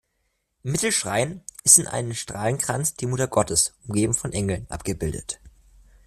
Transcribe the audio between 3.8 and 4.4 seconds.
umgeben von